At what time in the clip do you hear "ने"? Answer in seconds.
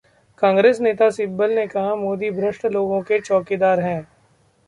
1.51-1.65